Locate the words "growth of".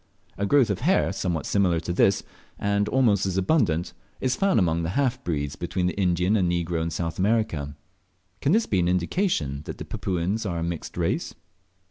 0.47-0.79